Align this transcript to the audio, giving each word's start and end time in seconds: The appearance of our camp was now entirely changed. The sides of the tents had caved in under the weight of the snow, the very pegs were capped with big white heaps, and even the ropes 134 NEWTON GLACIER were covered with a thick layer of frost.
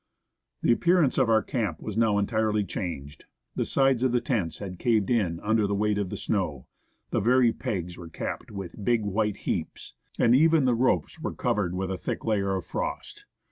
The 0.63 0.71
appearance 0.71 1.19
of 1.19 1.29
our 1.29 1.43
camp 1.43 1.79
was 1.79 1.95
now 1.95 2.17
entirely 2.17 2.63
changed. 2.63 3.25
The 3.55 3.65
sides 3.65 4.01
of 4.01 4.11
the 4.11 4.19
tents 4.19 4.57
had 4.57 4.79
caved 4.79 5.11
in 5.11 5.39
under 5.41 5.67
the 5.67 5.75
weight 5.75 5.99
of 5.99 6.09
the 6.09 6.17
snow, 6.17 6.65
the 7.11 7.19
very 7.19 7.53
pegs 7.53 7.97
were 7.99 8.09
capped 8.09 8.49
with 8.49 8.83
big 8.83 9.03
white 9.05 9.37
heaps, 9.45 9.93
and 10.17 10.33
even 10.33 10.65
the 10.65 10.73
ropes 10.73 11.19
134 11.21 11.21
NEWTON 11.21 11.21
GLACIER 11.21 11.21
were 11.21 11.35
covered 11.35 11.75
with 11.75 11.91
a 11.91 12.03
thick 12.03 12.25
layer 12.25 12.55
of 12.55 12.65
frost. 12.65 13.27